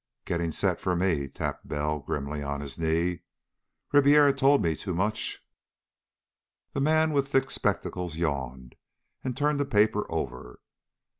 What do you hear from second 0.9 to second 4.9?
me," tapped Bell grimly on his knee. "Ribiera told me